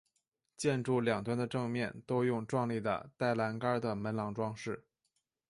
[0.57, 4.83] 建筑两端的正面都用壮丽的带栏杆的门廊装饰。